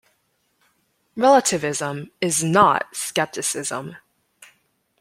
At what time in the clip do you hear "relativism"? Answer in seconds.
1.15-2.09